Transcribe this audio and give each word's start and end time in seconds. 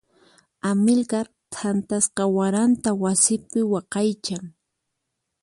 Amilcar 0.69 1.27
thantasqa 1.53 2.23
waranta 2.35 2.89
wasipi 3.01 3.59
waqaychan. 3.71 4.43